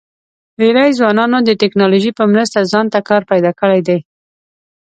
[0.59, 3.99] ډېری ځوانانو د ټیکنالوژۍ په مرسته ځان ته کار پیدا کړی دی.